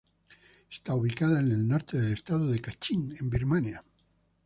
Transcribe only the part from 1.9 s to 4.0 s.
del estado de Kachin, en Birmania.